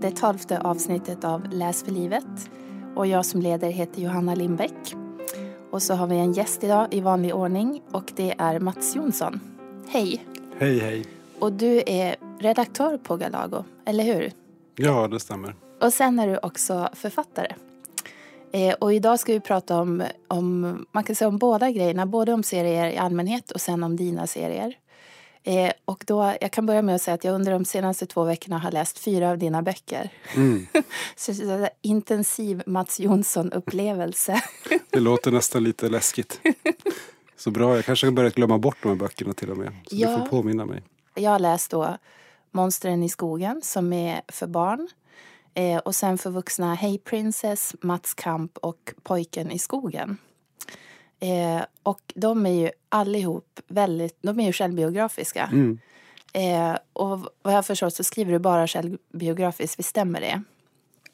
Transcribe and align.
Det 0.00 0.10
tolfte 0.10 0.60
avsnittet 0.60 1.24
av 1.24 1.46
Läs 1.52 1.82
för 1.82 1.90
livet. 1.90 2.50
Och 2.96 3.06
jag 3.06 3.26
som 3.26 3.40
leder 3.40 3.70
heter 3.70 4.02
Johanna 4.02 4.34
Lindbäck. 4.34 4.94
Och 5.70 5.82
så 5.82 5.94
har 5.94 6.06
vi 6.06 6.16
en 6.16 6.32
gäst 6.32 6.64
idag 6.64 6.86
i 6.90 7.00
vanlig 7.00 7.34
ordning 7.34 7.82
och 7.92 8.12
det 8.16 8.34
är 8.38 8.58
Mats 8.58 8.96
Jonsson. 8.96 9.40
Hej! 9.88 10.24
Hej, 10.58 10.78
hej. 10.78 11.04
Och 11.38 11.52
du 11.52 11.82
är 11.86 12.16
redaktör 12.38 12.98
på 12.98 13.16
Galago, 13.16 13.64
eller 13.84 14.04
hur? 14.04 14.32
Ja, 14.76 15.08
det 15.08 15.20
stämmer. 15.20 15.54
Och 15.80 15.92
sen 15.92 16.18
är 16.18 16.26
du 16.26 16.38
också 16.42 16.88
författare. 16.92 17.54
Eh, 18.52 18.74
och 18.74 18.94
idag 18.94 19.20
ska 19.20 19.32
vi 19.32 19.40
prata 19.40 19.80
om, 19.80 20.02
om, 20.28 20.86
man 20.92 21.04
kan 21.04 21.16
säga 21.16 21.28
om 21.28 21.38
båda 21.38 21.70
grejerna, 21.70 22.06
både 22.06 22.32
om 22.32 22.42
serier 22.42 22.90
i 22.90 22.96
allmänhet 22.96 23.50
och 23.50 23.60
sen 23.60 23.82
om 23.82 23.96
dina 23.96 24.26
serier. 24.26 24.76
Eh, 25.42 25.72
och 25.84 26.04
då, 26.06 26.34
jag 26.40 26.50
kan 26.52 26.66
börja 26.66 26.82
med 26.82 26.94
att 26.94 27.02
säga 27.02 27.14
att 27.14 27.24
jag 27.24 27.34
under 27.34 27.52
de 27.52 27.64
senaste 27.64 28.06
två 28.06 28.24
veckorna 28.24 28.58
har 28.58 28.70
läst 28.70 28.98
fyra 28.98 29.30
av 29.30 29.38
dina 29.38 29.62
böcker. 29.62 30.10
Mm. 30.36 30.66
så 31.16 31.32
en 31.32 31.68
intensiv 31.82 32.62
Mats 32.66 33.00
Jonsson-upplevelse. 33.00 34.42
Det 34.90 35.00
låter 35.00 35.30
nästan 35.30 35.64
lite 35.64 35.88
läskigt. 35.88 36.40
Så 37.36 37.50
bra, 37.50 37.76
jag 37.76 37.84
kanske 37.84 38.06
har 38.06 38.12
börjat 38.12 38.34
glömma 38.34 38.58
bort 38.58 38.76
de 38.82 38.88
här 38.88 38.96
böckerna 38.96 39.32
till 39.32 39.50
och 39.50 39.56
med. 39.56 39.72
Så 39.86 39.96
Ja. 39.96 40.10
du 40.10 40.18
får 40.18 40.26
påminna 40.26 40.66
mig. 40.66 40.82
Jag 41.14 41.30
har 41.30 41.38
läst 41.38 41.70
då 41.70 41.96
Monstren 42.50 43.02
i 43.02 43.08
skogen 43.08 43.60
som 43.64 43.92
är 43.92 44.22
för 44.28 44.46
barn. 44.46 44.88
Eh, 45.54 45.78
och 45.78 45.94
sen 45.94 46.18
för 46.18 46.30
vuxna 46.30 46.74
Hey 46.74 46.98
Princess, 46.98 47.74
Mats 47.82 48.14
Kamp 48.14 48.58
och 48.58 48.92
Pojken 49.02 49.50
i 49.50 49.58
skogen. 49.58 50.16
Eh, 51.20 51.62
och 51.82 52.00
de 52.14 52.46
är 52.46 52.50
ju 52.50 52.70
allihop 52.88 53.60
väldigt, 53.66 54.18
de 54.22 54.40
är 54.40 54.46
ju 54.46 54.52
självbiografiska. 54.52 55.48
Mm. 55.52 55.78
Eh, 56.32 56.78
och 56.92 57.18
vad 57.42 57.54
jag 57.54 57.66
förstår 57.66 57.90
så 57.90 58.04
skriver 58.04 58.32
du 58.32 58.38
bara 58.38 58.66
självbiografiskt, 58.66 59.78
visst 59.78 59.88
stämmer 59.88 60.20
det? 60.20 60.42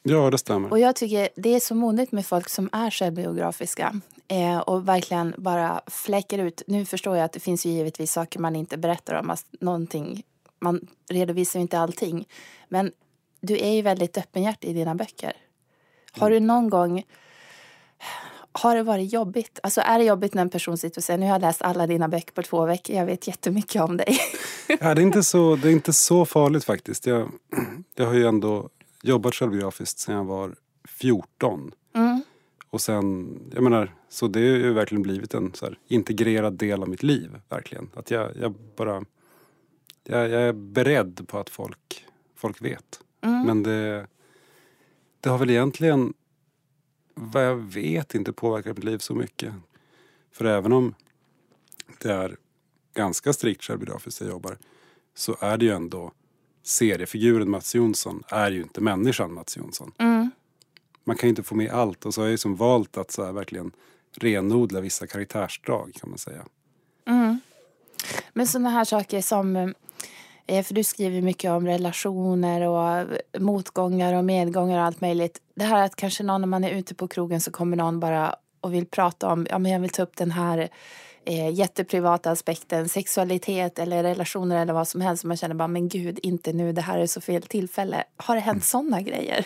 Ja, 0.03 0.29
det 0.29 0.37
stämmer. 0.37 0.71
Och 0.71 0.79
jag 0.79 0.95
tycker 0.95 1.29
det 1.35 1.55
är 1.55 1.59
så 1.59 1.75
modigt 1.75 2.11
med 2.11 2.25
folk 2.25 2.49
som 2.49 2.69
är 2.71 2.91
självbiografiska 2.91 4.01
eh, 4.27 4.57
och 4.57 4.87
verkligen 4.87 5.33
bara 5.37 5.81
fläcker 5.87 6.39
ut. 6.39 6.61
Nu 6.67 6.85
förstår 6.85 7.17
jag 7.17 7.25
att 7.25 7.33
det 7.33 7.39
finns 7.39 7.65
ju 7.65 7.69
givetvis 7.69 8.11
saker 8.11 8.39
man 8.39 8.55
inte 8.55 8.77
berättar 8.77 9.13
om, 9.15 9.29
alltså, 9.29 9.45
någonting, 9.59 10.23
man 10.59 10.87
redovisar 11.09 11.59
ju 11.59 11.61
inte 11.61 11.79
allting. 11.79 12.27
Men 12.69 12.91
du 13.41 13.57
är 13.57 13.71
ju 13.71 13.81
väldigt 13.81 14.17
öppenhjärtig 14.17 14.69
i 14.69 14.73
dina 14.73 14.95
böcker. 14.95 15.33
Har 16.11 16.29
du 16.29 16.39
någon 16.39 16.69
gång 16.69 17.03
har 18.57 18.75
det 18.75 18.83
varit 18.83 19.13
jobbigt? 19.13 19.59
Alltså 19.63 19.81
är 19.81 19.99
det 19.99 20.05
jobbigt 20.05 20.33
när 20.33 20.41
en 20.41 20.49
person 20.49 20.77
sitter 20.77 20.99
och 20.99 21.03
säger 21.03 21.17
nu 21.17 21.25
har 21.25 21.33
jag 21.33 21.41
läst 21.41 21.61
alla 21.61 21.87
dina 21.87 22.07
böcker 22.07 22.33
på 22.33 22.41
två 22.41 22.65
veckor, 22.65 22.95
jag 22.95 23.05
vet 23.05 23.27
jättemycket 23.27 23.81
om 23.81 23.97
dig. 23.97 24.17
Ja, 24.79 24.95
det, 24.95 25.01
är 25.01 25.03
inte 25.03 25.23
så, 25.23 25.55
det 25.55 25.67
är 25.67 25.71
inte 25.71 25.93
så 25.93 26.25
farligt 26.25 26.63
faktiskt. 26.63 27.05
Jag, 27.05 27.31
jag 27.95 28.05
har 28.05 28.13
ju 28.13 28.25
ändå 28.25 28.69
jobbat 29.03 29.35
självbiografiskt 29.35 29.99
sedan 29.99 30.15
jag 30.15 30.23
var 30.23 30.55
14. 30.87 31.71
Mm. 31.95 32.21
Och 32.69 32.81
sen, 32.81 33.39
jag 33.53 33.63
menar, 33.63 33.95
så 34.09 34.27
det 34.27 34.39
har 34.39 34.45
ju 34.45 34.73
verkligen 34.73 35.01
blivit 35.01 35.33
en 35.33 35.53
så 35.53 35.65
här, 35.65 35.79
integrerad 35.87 36.53
del 36.53 36.81
av 36.81 36.89
mitt 36.89 37.03
liv. 37.03 37.39
Verkligen. 37.49 37.89
Att 37.93 38.11
jag, 38.11 38.31
jag 38.41 38.53
bara, 38.75 39.05
jag, 40.03 40.29
jag 40.29 40.41
är 40.41 40.53
beredd 40.53 41.27
på 41.27 41.39
att 41.39 41.49
folk, 41.49 42.05
folk 42.35 42.61
vet. 42.61 42.99
Mm. 43.21 43.45
Men 43.45 43.63
det, 43.63 44.07
det 45.19 45.29
har 45.29 45.37
väl 45.37 45.49
egentligen, 45.49 46.13
vad 47.19 47.45
jag 47.45 47.55
vet, 47.55 48.15
inte 48.15 48.33
påverkat 48.33 48.77
mitt 48.77 48.83
liv 48.83 48.97
så 48.97 49.15
mycket. 49.15 49.53
För 50.31 50.45
även 50.45 50.73
om 50.73 50.95
det 52.01 52.11
är 52.11 52.37
ganska 52.93 53.33
strikt 53.33 53.63
självbiografiskt 53.63 54.21
jag 54.21 54.29
jobbar 54.29 54.57
så 55.15 55.37
är 55.39 55.57
det 55.57 55.65
ju 55.65 55.71
ändå 55.71 56.11
seriefiguren 56.63 57.49
Mats 57.49 57.75
Jonsson 57.75 58.23
är 58.27 58.51
ju 58.51 58.61
inte 58.61 58.81
människan 58.81 59.33
Mats 59.33 59.57
Jonsson. 59.57 59.91
Mm. 59.97 60.31
Man 61.03 61.17
kan 61.17 61.27
ju 61.27 61.29
inte 61.29 61.43
få 61.43 61.55
med 61.55 61.71
allt 61.71 62.05
och 62.05 62.13
så 62.13 62.21
har 62.21 62.25
jag 62.25 62.31
ju 62.31 62.37
som 62.37 62.55
valt 62.55 62.97
att 62.97 63.11
så 63.11 63.31
verkligen 63.31 63.71
renodla 64.15 64.81
vissa 64.81 65.07
karaktärsdrag 65.07 65.93
kan 65.93 66.09
man 66.09 66.17
säga. 66.17 66.45
Mm. 67.05 67.39
Men 68.33 68.47
sådana 68.47 68.69
här 68.69 68.85
saker 68.85 69.21
som, 69.21 69.55
eh, 69.55 69.69
för 70.47 70.73
du 70.73 70.83
skriver 70.83 71.21
mycket 71.21 71.51
om 71.51 71.67
relationer 71.67 72.61
och 72.61 73.07
motgångar 73.41 74.13
och 74.13 74.25
medgångar 74.25 74.77
och 74.79 74.85
allt 74.85 75.01
möjligt. 75.01 75.41
Det 75.55 75.63
här 75.63 75.85
att 75.85 75.95
kanske 75.95 76.23
någon 76.23 76.41
när 76.41 76.47
man 76.47 76.63
är 76.63 76.71
ute 76.71 76.95
på 76.95 77.07
krogen 77.07 77.41
så 77.41 77.51
kommer 77.51 77.77
någon 77.77 77.99
bara 77.99 78.35
och 78.61 78.73
vill 78.73 78.85
prata 78.85 79.27
om, 79.27 79.47
ja 79.49 79.59
men 79.59 79.71
jag 79.71 79.79
vill 79.79 79.89
ta 79.89 80.03
upp 80.03 80.15
den 80.15 80.31
här 80.31 80.69
eh, 81.25 81.49
jätteprivata 81.49 82.31
aspekten, 82.31 82.89
sexualitet 82.89 83.79
eller 83.79 84.03
relationer 84.03 84.61
eller 84.61 84.73
vad 84.73 84.87
som 84.87 85.01
helst. 85.01 85.23
Man 85.23 85.37
känner 85.37 85.55
bara, 85.55 85.67
men 85.67 85.89
gud, 85.89 86.19
inte 86.23 86.53
nu, 86.53 86.73
det 86.73 86.81
här 86.81 86.99
är 86.99 87.07
så 87.07 87.21
fel 87.21 87.41
tillfälle. 87.41 88.03
Har 88.17 88.35
det 88.35 88.41
hänt 88.41 88.63
sådana 88.63 89.01
grejer? 89.01 89.45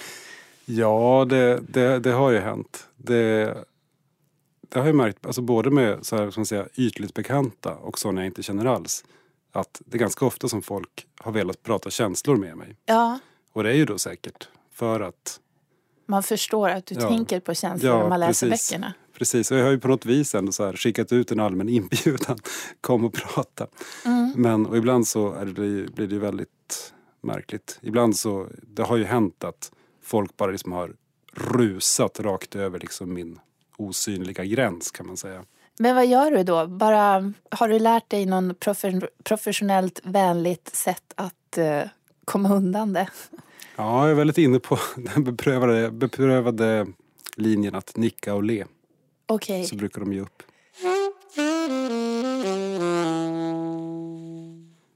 Ja, 0.66 1.25
det, 1.29 1.59
det, 1.67 2.00
det 2.00 2.11
har 2.11 2.31
ju 2.31 2.40
hänt. 2.40 2.88
Det, 2.97 3.56
det 4.69 4.79
har 4.79 4.85
jag 4.85 4.95
märkt, 4.95 5.25
alltså 5.25 5.41
både 5.41 5.72
med 5.72 6.06
så 6.06 6.17
här, 6.17 6.31
som 6.31 6.41
man 6.41 6.45
säga, 6.45 6.66
ytligt 6.75 7.13
bekanta 7.13 7.75
och 7.75 8.00
sådana 8.00 8.22
jag 8.22 8.25
inte 8.25 8.44
känner 8.44 8.66
alls. 8.66 9.03
Att 9.51 9.81
det 9.85 9.97
är 9.97 10.00
ganska 10.00 10.25
ofta 10.25 10.47
som 10.47 10.62
folk 10.62 11.07
har 11.19 11.31
velat 11.31 11.63
prata 11.63 11.89
känslor 11.89 12.35
med 12.35 12.57
mig. 12.57 12.78
Ja, 12.85 13.19
Och 13.53 13.63
det 13.63 13.69
är 13.69 13.73
ju 13.75 13.85
då 13.85 13.97
säkert 13.97 14.47
för 14.73 15.00
att 15.00 15.39
man 16.06 16.23
förstår 16.23 16.69
att 16.69 16.85
du 16.85 16.95
Ja. 16.95 17.07
tänker 17.09 17.39
på 17.39 17.53
känslor 17.53 17.91
Ja, 17.91 18.00
när 18.01 18.09
man 18.09 18.19
läser 18.19 18.50
precis. 18.50 18.69
böckerna. 18.72 18.94
Precis, 19.17 19.51
och 19.51 19.57
jag 19.57 19.63
har 19.63 19.72
ju 19.72 19.79
på 19.79 19.88
något 19.88 20.06
vis 20.06 20.35
ändå 20.35 20.51
så 20.51 20.66
här 20.66 20.73
skickat 20.73 21.11
ut 21.11 21.31
en 21.31 21.40
allmän 21.40 21.69
inbjudan. 21.79 22.38
Kom 22.81 23.06
och 23.06 23.13
prata. 23.13 23.67
Mm. 24.06 24.34
Men 24.38 24.66
och 24.66 24.78
ibland 24.78 25.07
så 25.07 25.44
det, 25.44 25.53
blir 25.53 26.07
det 26.07 26.13
ju 26.13 26.19
väldigt 26.19 26.94
märkligt. 27.22 27.79
Ibland 27.81 28.16
så, 28.17 28.47
det 28.61 28.84
har 28.84 28.97
ju 28.97 29.03
hänt 29.03 29.44
att 29.44 29.72
folk 30.03 30.38
bara 30.38 30.51
liksom 30.51 30.72
har 30.72 30.95
rusat 31.34 32.19
rakt 32.19 32.56
över 32.56 32.79
liksom 32.79 33.13
min 33.13 33.40
osynliga 33.78 34.44
gräns 34.45 34.91
kan 34.91 35.07
man 35.07 35.17
säga. 35.17 35.44
Men 35.81 35.95
vad 35.95 36.07
gör 36.07 36.31
du 36.31 36.43
då? 36.43 36.67
Bara, 36.67 37.33
har 37.51 37.67
du 37.69 37.79
lärt 37.79 38.09
dig 38.09 38.25
någon 38.25 38.53
profe- 38.53 39.07
professionellt 39.23 40.01
vänligt 40.03 40.75
sätt 40.75 41.13
att 41.15 41.57
eh, 41.57 41.81
komma 42.25 42.55
undan 42.55 42.93
det? 42.93 43.09
Ja, 43.75 44.01
jag 44.01 44.11
är 44.11 44.15
väldigt 44.15 44.37
inne 44.37 44.59
på 44.59 44.77
den 44.95 45.23
beprövade, 45.23 45.91
beprövade 45.91 46.87
linjen 47.35 47.75
att 47.75 47.97
nicka 47.97 48.33
och 48.33 48.43
le. 48.43 48.65
Okej. 49.25 49.65
Så 49.65 49.75
brukar 49.75 49.99
de 50.01 50.13
ge 50.13 50.21
upp. 50.21 50.43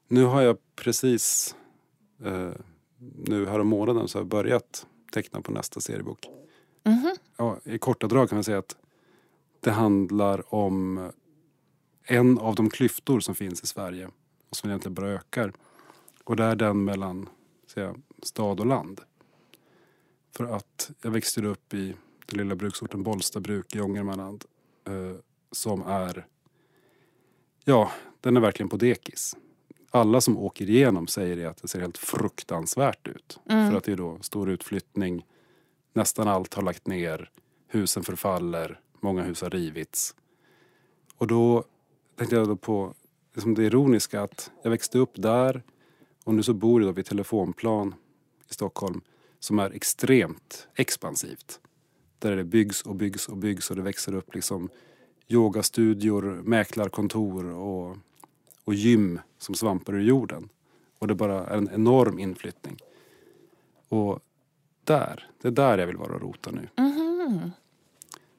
Nu 0.08 0.24
har 0.24 0.42
jag 0.42 0.58
precis, 0.76 1.56
eh, 2.26 2.50
nu 3.26 3.46
här 3.46 3.64
månaden 3.64 4.08
så 4.08 4.18
har 4.18 4.22
jag 4.22 4.28
börjat 4.30 4.86
teckna 5.14 5.42
på 5.42 5.52
nästa 5.52 5.80
seriebok. 5.80 6.30
Mhm. 6.84 7.16
Ja, 7.38 7.58
I 7.64 7.78
korta 7.78 8.08
drag 8.08 8.30
kan 8.30 8.36
man 8.36 8.44
säga 8.44 8.58
att 8.58 8.76
det 9.66 9.72
handlar 9.72 10.54
om 10.54 11.12
en 12.04 12.40
av 12.40 12.56
de 12.56 12.70
klyftor 12.70 13.20
som 13.20 13.36
finns 13.36 13.64
i 13.64 13.68
Sverige 13.68 14.10
och 14.50 14.56
som 14.56 14.70
egentligen 14.70 14.94
bara 14.94 15.10
ökar. 15.10 15.54
Och 16.24 16.36
det 16.36 16.44
är 16.44 16.56
den 16.56 16.84
mellan 16.84 17.30
säga, 17.68 17.96
stad 18.24 18.60
och 18.60 18.66
land. 18.66 19.02
För 20.36 20.46
att 20.46 20.92
jag 21.02 21.12
växte 21.12 21.46
upp 21.46 21.74
i 21.74 21.96
den 22.26 22.38
lilla 22.38 22.56
bruksorten 22.56 23.04
Bollstabruk 23.04 23.76
i 23.76 23.82
Ångermanland 23.82 24.46
eh, 24.88 25.18
som 25.52 25.82
är, 25.82 26.28
ja, 27.64 27.92
den 28.22 28.38
är 28.38 28.42
verkligen 28.42 28.70
på 28.70 28.78
dekis. 28.78 29.36
Alla 29.92 30.22
som 30.22 30.38
åker 30.38 30.70
igenom 30.70 31.08
säger 31.08 31.48
att 31.48 31.62
det 31.62 31.68
ser 31.68 31.80
helt 31.80 31.98
fruktansvärt 31.98 33.08
ut. 33.08 33.40
Mm. 33.50 33.70
För 33.70 33.78
att 33.78 33.84
det 33.84 33.92
är 33.92 33.98
då 33.98 34.18
stor 34.22 34.50
utflyttning, 34.50 35.26
nästan 35.94 36.28
allt 36.28 36.54
har 36.54 36.64
lagt 36.64 36.88
ner, 36.88 37.32
husen 37.68 38.04
förfaller, 38.04 38.80
många 39.06 39.24
hus 39.24 39.42
har 39.42 39.50
rivits. 39.50 40.16
Och 41.18 41.28
då 41.28 41.64
tänkte 42.16 42.36
jag 42.36 42.48
då 42.48 42.56
på 42.56 42.94
liksom 43.34 43.54
det 43.54 43.64
ironiska 43.64 44.22
att 44.22 44.52
jag 44.64 44.72
växte 44.72 44.98
upp 44.98 45.12
där 45.14 45.64
och 46.24 46.34
nu 46.34 46.44
så 46.44 46.54
bor 46.54 46.82
jag 46.82 46.90
då 46.90 46.94
vid 46.94 47.06
telefonplan 47.06 47.96
i 48.50 48.54
Stockholm 48.54 49.02
som 49.40 49.60
är 49.60 49.72
extremt 49.72 50.68
expansivt. 50.76 51.60
Där 52.20 52.36
det 52.36 52.44
byggs 52.44 52.82
och 52.82 52.96
byggs 52.96 53.30
och 53.30 53.38
byggs 53.38 53.70
och 53.70 53.76
det 53.76 53.82
växer 53.82 54.16
upp 54.16 54.36
liksom 54.36 54.70
yogastudior, 55.28 56.42
mäklarkontor 56.44 57.46
och, 57.46 57.98
och 58.64 58.74
gym 58.74 59.20
som 59.38 59.56
svampar 59.56 59.94
ur 59.94 60.02
jorden. 60.02 60.50
Och 61.00 61.08
det 61.08 61.16
bara 61.16 61.48
är 61.48 61.58
en 61.58 61.70
enorm 61.74 62.20
inflyttning. 62.20 62.78
Och 63.90 64.20
där, 64.84 65.30
det 65.42 65.48
är 65.48 65.52
där 65.52 65.78
jag 65.78 65.88
vill 65.88 65.98
vara 65.98 66.16
och 66.16 66.22
rota 66.22 66.52
nu. 66.52 66.68
Mhm. 66.78 67.52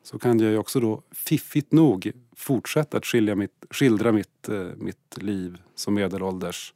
Så 0.06 0.18
kan 0.18 0.38
jag 0.40 0.50
ju 0.50 0.58
också 0.58 0.80
då 0.80 1.02
fiffigt 1.10 1.72
nog 1.72 2.12
fortsätta 2.36 2.96
att 2.96 3.06
skilja 3.06 3.34
mitt, 3.34 3.64
skildra 3.70 4.12
mitt, 4.12 4.48
eh, 4.48 4.58
mitt 4.76 5.16
liv 5.16 5.58
som 5.74 5.94
medelålders 5.94 6.74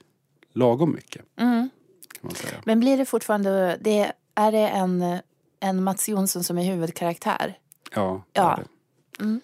lagom 0.53 0.93
mycket. 0.93 1.23
Mm. 1.37 1.71
Men 2.65 2.81
blir 2.81 2.97
det 2.99 3.05
fortfarande, 3.05 3.79
det, 3.81 4.13
är 4.35 4.53
det 4.53 4.69
en, 4.69 5.19
en 5.61 5.85
Mats 5.85 6.09
Jonsson 6.09 6.45
som 6.45 6.59
är 6.59 6.65
huvudkaraktär? 6.65 7.59
Ja, 7.95 8.25
det 8.33 8.41
Ja. 8.41 8.53
är 8.53 8.57
det. 8.57 9.23
Mm. 9.23 9.41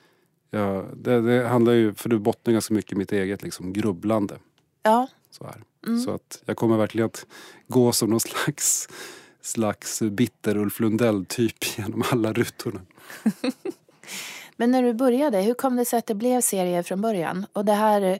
Ja, 0.51 0.85
det, 0.97 1.21
det 1.21 1.49
handlar 1.49 1.73
ju, 1.73 1.95
för 1.95 2.09
det 2.09 2.19
bottnar 2.19 2.53
ganska 2.53 2.75
mycket 2.75 2.93
i 2.93 2.97
mitt 2.97 3.13
eget 3.13 3.43
liksom 3.43 3.73
grubblande. 3.73 4.39
Ja. 4.83 5.09
Så 5.31 5.45
här. 5.45 5.63
Så 6.05 6.11
att 6.11 6.43
jag 6.45 6.57
kommer 6.57 6.77
verkligen 6.77 7.07
att 7.07 7.27
gå 7.69 7.93
som 7.93 8.11
någon 8.11 8.21
slags, 8.21 8.89
slags 9.47 10.03
bitter 10.03 10.57
Ulf 10.57 10.81
Lundell-typ 10.81 11.57
genom 11.79 12.05
alla 12.11 12.33
rutorna. 12.33 12.81
Men 14.57 14.71
när 14.71 14.83
du 14.83 14.95
började, 14.95 15.43
hur 15.43 15.55
kom 15.55 15.77
det 15.77 15.85
sig 15.85 15.99
att 15.99 16.07
det 16.07 16.15
blev 16.15 16.41
serier 16.41 16.83
från 16.83 17.01
början? 17.01 17.47
Och 17.53 17.65
det 17.65 17.73
här, 17.73 18.19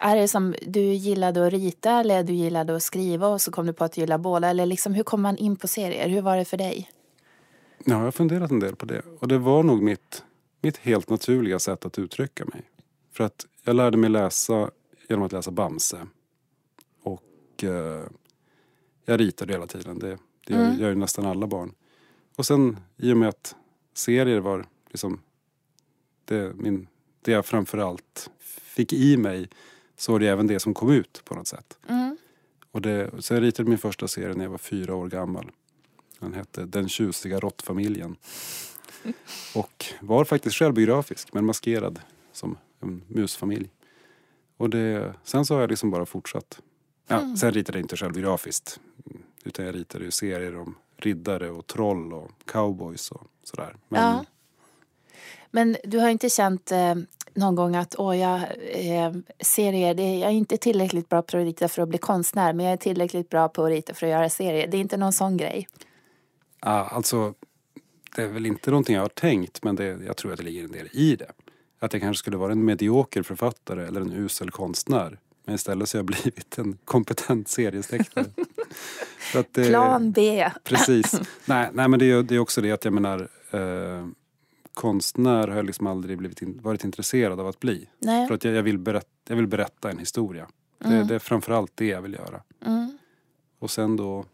är 0.00 0.16
det 0.16 0.28
som 0.28 0.54
du 0.66 0.80
gillade 0.80 1.46
att 1.46 1.52
rita 1.52 1.90
eller 1.90 2.22
du 2.22 2.32
gillade 2.32 2.76
att 2.76 2.82
skriva 2.82 3.28
och 3.28 3.40
så 3.40 3.50
kom 3.50 3.66
du 3.66 3.72
på 3.72 3.84
att 3.84 3.92
du 3.92 4.00
gillar 4.00 4.18
båda? 4.18 4.48
Eller 4.48 4.66
liksom, 4.66 4.94
hur 4.94 5.02
kom 5.02 5.22
man 5.22 5.36
in 5.36 5.56
på 5.56 5.68
serier? 5.68 6.08
Hur 6.08 6.22
var 6.22 6.36
det 6.36 6.44
för 6.44 6.56
dig? 6.56 6.90
Ja, 7.84 7.94
jag 7.94 7.98
har 7.98 8.10
funderat 8.10 8.50
en 8.50 8.60
del 8.60 8.76
på 8.76 8.86
det. 8.86 9.02
Och 9.20 9.28
det 9.28 9.38
var 9.38 9.62
nog 9.62 9.82
mitt, 9.82 10.24
mitt 10.60 10.76
helt 10.76 11.10
naturliga 11.10 11.58
sätt 11.58 11.86
att 11.86 11.98
uttrycka 11.98 12.44
mig. 12.44 12.62
För 13.12 13.24
att 13.24 13.46
jag 13.64 13.76
lärde 13.76 13.96
mig 13.96 14.10
läsa 14.10 14.70
genom 15.08 15.24
att 15.24 15.32
läsa 15.32 15.50
Bamse. 15.50 16.06
Och 17.02 17.64
eh, 17.64 18.04
jag 19.04 19.20
ritade 19.20 19.52
hela 19.52 19.66
tiden. 19.66 19.98
Det, 19.98 20.18
det 20.46 20.54
gör, 20.54 20.64
Mm. 20.66 20.80
gör 20.80 20.88
ju 20.88 20.94
nästan 20.94 21.26
alla 21.26 21.46
barn. 21.46 21.74
Och 22.36 22.46
sen 22.46 22.76
i 22.96 23.12
och 23.12 23.16
med 23.16 23.28
att 23.28 23.56
serier 23.94 24.40
var 24.40 24.66
liksom 24.88 25.20
det, 26.24 26.54
min, 26.56 26.88
det 27.22 27.32
jag 27.32 27.46
framförallt 27.46 28.30
fick 28.62 28.92
i 28.92 29.16
mig 29.16 29.48
så 29.96 30.12
var 30.12 30.18
det 30.18 30.26
även 30.28 30.46
det 30.46 30.60
som 30.60 30.74
kom 30.74 30.90
ut 30.90 31.22
på 31.24 31.34
något 31.34 31.48
sätt. 31.48 31.78
Mm. 31.88 32.16
Och 32.70 32.82
det, 32.82 33.10
så 33.18 33.34
jag 33.34 33.42
ritade 33.42 33.68
min 33.68 33.78
första 33.78 34.08
serie 34.08 34.34
när 34.34 34.44
jag 34.44 34.50
var 34.50 34.58
fyra 34.58 34.94
år 34.94 35.08
gammal. 35.08 35.50
Den 36.18 36.34
hette 36.34 36.64
Den 36.64 36.88
tjusiga 36.88 37.40
råttfamiljen. 37.40 38.16
Och 39.54 39.84
var 40.00 40.24
faktiskt 40.24 40.56
självbiografisk 40.56 41.32
men 41.32 41.44
maskerad 41.44 42.00
som 42.32 42.58
en 42.80 43.02
musfamilj. 43.08 43.70
Och 44.56 44.70
det, 44.70 45.14
sen 45.24 45.46
så 45.46 45.54
har 45.54 45.60
jag 45.60 45.70
liksom 45.70 45.90
bara 45.90 46.06
fortsatt. 46.06 46.60
Ja, 47.08 47.36
Sen 47.36 47.52
ritade 47.52 47.78
jag 47.78 47.84
inte 47.84 47.96
självbiografiskt. 47.96 48.80
Utan 49.46 49.64
jag 49.64 49.74
ritade 49.74 50.04
ju 50.04 50.10
serier 50.10 50.56
om 50.56 50.74
riddare 50.96 51.50
och 51.50 51.66
troll 51.66 52.12
och 52.12 52.30
cowboys 52.44 53.10
och 53.10 53.26
sådär. 53.42 53.76
Men, 53.88 54.02
Ja. 54.02 54.24
Men 55.50 55.76
du 55.84 55.98
har 55.98 56.08
inte 56.08 56.30
känt 56.30 56.72
eh, 56.72 56.94
någon 57.34 57.54
gång 57.54 57.76
att 57.76 57.94
åh, 57.98 58.18
jag, 58.18 58.40
eh, 58.68 59.12
serier, 59.40 59.94
det, 59.94 60.18
jag 60.18 60.30
är 60.30 60.34
inte 60.34 60.56
tillräckligt 60.56 61.08
bra 61.08 61.22
på 61.22 61.36
att 61.36 61.44
rita 61.44 61.68
för 61.68 61.82
att 61.82 61.88
bli 61.88 61.98
konstnär 61.98 62.52
men 62.52 62.66
jag 62.66 62.72
är 62.72 62.76
tillräckligt 62.76 63.28
bra 63.30 63.48
på 63.48 63.64
att 63.64 63.70
rita 63.70 63.94
för 63.94 64.06
att 64.06 64.10
göra 64.10 64.30
serier. 64.30 64.66
Det 64.66 64.76
är 64.76 64.80
inte 64.80 64.96
någon 64.96 65.12
sån 65.12 65.36
grej. 65.36 65.68
Ja, 66.60 66.88
alltså, 66.92 67.34
det 68.16 68.22
är 68.22 68.26
väl 68.26 68.46
inte 68.46 68.70
någonting 68.70 68.94
jag 68.94 69.02
har 69.02 69.08
tänkt 69.08 69.64
men 69.64 69.76
det, 69.76 69.84
jag 70.06 70.16
tror 70.16 70.32
att 70.32 70.38
det 70.38 70.44
ligger 70.44 70.64
en 70.64 70.72
del 70.72 70.88
i 70.92 71.16
det. 71.16 71.30
Att 71.78 71.92
jag 71.92 72.02
kanske 72.02 72.18
skulle 72.18 72.36
vara 72.36 72.52
en 72.52 72.64
medioker 72.64 73.22
författare 73.22 73.86
eller 73.86 74.00
en 74.00 74.12
usel 74.12 74.50
konstnär. 74.50 75.18
Men 75.46 75.54
istället 75.54 75.88
så 75.88 75.96
har 75.96 75.98
jag 75.98 76.06
blivit 76.06 76.58
en 76.58 76.78
kompetent 76.84 77.48
seriestecknare. 77.48 78.26
Att 79.34 79.54
det- 79.54 79.68
Plan 79.68 80.12
B. 80.12 80.50
Precis. 80.64 81.20
nej, 81.46 81.70
nej 81.72 81.88
men 81.88 81.98
det 81.98 82.10
är, 82.10 82.22
det 82.22 82.34
är 82.34 82.38
också 82.38 82.60
det 82.60 82.72
att 82.72 82.84
jag 82.84 82.94
menar 82.94 83.28
eh, 83.50 84.06
konstnär 84.74 85.48
har 85.48 85.56
jag 85.56 85.66
liksom 85.66 85.86
aldrig 85.86 86.18
blivit 86.18 86.42
in, 86.42 86.60
varit 86.62 86.84
intresserad 86.84 87.40
av 87.40 87.46
att 87.46 87.60
bli. 87.60 87.88
Nej. 87.98 88.26
För 88.28 88.34
att 88.34 88.44
jag, 88.44 88.54
jag, 88.54 88.62
vill 88.62 88.78
berätta, 88.78 89.08
jag 89.28 89.36
vill 89.36 89.46
berätta 89.46 89.90
en 89.90 89.98
historia. 89.98 90.46
Det, 90.78 90.86
Mm. 90.88 91.06
det 91.06 91.14
är 91.14 91.18
framförallt 91.18 91.72
det 91.74 91.86
jag 91.86 92.02
vill 92.02 92.12
göra. 92.14 92.42
Mm. 92.64 92.98
Och 93.58 93.70
sen 93.70 93.96
då, 93.96 94.24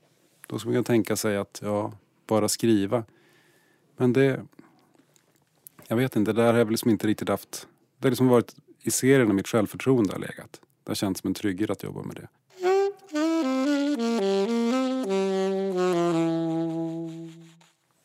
då 0.47 0.58
ska 0.58 0.69
man 0.69 0.75
kunna 0.75 0.85
tänka 0.85 1.17
sig 1.17 1.37
att 1.37 1.61
ja, 1.65 1.93
bara 2.26 2.49
skriva. 2.49 3.05
Men 3.97 4.12
det, 4.12 4.41
jag 5.88 5.97
vet 5.97 6.17
inte, 6.17 6.32
det 6.32 6.43
där 6.43 6.53
har 6.53 6.58
jag 6.58 6.70
liksom 6.70 6.91
inte 6.91 7.06
riktigt 7.06 7.29
haft. 7.29 7.67
Det 7.99 8.06
har 8.06 8.11
liksom 8.11 8.29
varit 8.29 8.55
i 8.81 8.91
serierna 8.91 9.32
mitt 9.35 9.49
självförtroende 9.49 10.12
har 10.12 10.20
legat. 10.20 10.61
Det 10.84 10.90
har 10.90 10.94
känts 10.94 11.20
som 11.20 11.29
en 11.29 11.34
trygghet 11.34 11.70
att 11.70 11.82
jobba 11.82 12.02
med 12.02 12.17
det. 12.17 12.29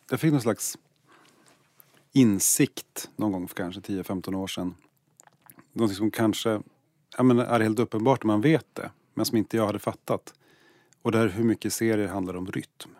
Jag 0.09 0.19
fick 0.19 0.31
någon 0.31 0.41
slags 0.41 0.77
insikt 2.11 3.09
någon 3.15 3.31
gång 3.31 3.47
för 3.47 3.55
kanske 3.55 3.81
10-15 3.81 4.35
år 4.35 4.47
sedan. 4.47 4.75
Någonting 5.73 5.97
som 5.97 6.11
kanske 6.11 6.61
ja, 7.17 7.23
men 7.23 7.39
är 7.39 7.59
helt 7.59 7.79
uppenbart 7.79 8.23
när 8.23 8.27
man 8.27 8.41
vet 8.41 8.75
det, 8.75 8.91
men 9.13 9.25
som 9.25 9.37
inte 9.37 9.57
jag 9.57 9.65
hade 9.65 9.79
fattat. 9.79 10.33
Och 11.01 11.11
det 11.11 11.19
är 11.19 11.27
hur 11.27 11.43
mycket 11.43 11.73
serier 11.73 12.07
handlar 12.07 12.35
om 12.35 12.47
rytm. 12.47 12.95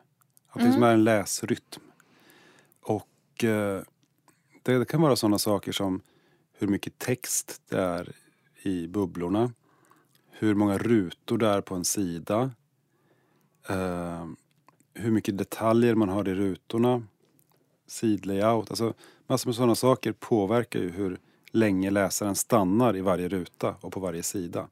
Att 0.49 0.59
det 0.59 0.65
liksom 0.65 0.83
är 0.83 0.93
en 0.93 1.03
läsrytm. 1.03 1.81
Och 2.81 3.43
eh, 3.43 3.81
det, 4.63 4.79
det 4.79 4.85
kan 4.85 5.01
vara 5.01 5.15
sådana 5.15 5.39
saker 5.39 5.71
som 5.71 6.01
hur 6.53 6.67
mycket 6.67 6.97
text 6.97 7.61
det 7.69 7.81
är 7.81 8.15
i 8.61 8.87
bubblorna. 8.87 9.51
Hur 10.39 10.55
många 10.55 10.77
rutor 10.77 11.37
det 11.37 11.47
är 11.47 11.61
på 11.61 11.75
en 11.75 11.85
sida. 11.85 12.51
Eh, 13.69 14.25
hur 14.93 15.11
mycket 15.11 15.37
detaljer 15.37 15.95
man 15.95 16.09
har 16.09 16.27
i 16.27 16.35
rutorna. 16.35 17.03
Sidlayout. 17.87 18.69
Alltså 18.69 18.93
massor 19.27 19.47
med 19.47 19.55
sådana 19.55 19.75
saker 19.75 20.11
påverkar 20.11 20.79
ju 20.79 20.89
hur 20.89 21.19
länge 21.51 21.89
läsaren 21.89 22.35
stannar 22.35 22.95
i 22.95 23.01
varje 23.01 23.27
ruta 23.27 23.75
och 23.81 23.93
på 23.93 23.99
varje 23.99 24.23
sida. 24.23 24.67